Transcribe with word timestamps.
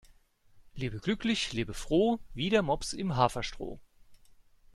Lebe 0.73 0.97
glücklich 0.99 1.53
lebe 1.53 1.75
froh, 1.75 2.19
wie 2.33 2.49
der 2.49 2.63
Mops 2.63 2.91
im 2.93 3.15
Haferstroh. 3.15 3.79